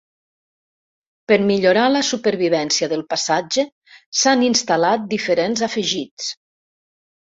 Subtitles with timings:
[1.31, 3.69] Per millorar la supervivència del passatge
[4.23, 6.37] s'han instal·lat diferents afegits.